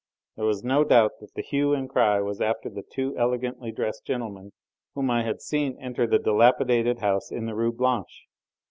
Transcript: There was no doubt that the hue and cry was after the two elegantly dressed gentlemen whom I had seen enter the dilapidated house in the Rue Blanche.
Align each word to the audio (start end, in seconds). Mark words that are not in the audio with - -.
There 0.35 0.47
was 0.47 0.63
no 0.63 0.83
doubt 0.83 1.19
that 1.19 1.35
the 1.35 1.43
hue 1.43 1.75
and 1.75 1.87
cry 1.87 2.21
was 2.21 2.41
after 2.41 2.71
the 2.71 2.81
two 2.81 3.15
elegantly 3.19 3.71
dressed 3.71 4.03
gentlemen 4.03 4.51
whom 4.95 5.11
I 5.11 5.21
had 5.21 5.43
seen 5.43 5.77
enter 5.79 6.07
the 6.07 6.17
dilapidated 6.17 7.01
house 7.01 7.31
in 7.31 7.45
the 7.45 7.53
Rue 7.53 7.71
Blanche. 7.71 8.25